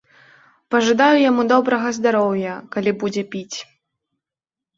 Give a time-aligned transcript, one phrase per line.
[0.75, 3.57] Пажадаю яму добрага здароўя, калі будзе піць.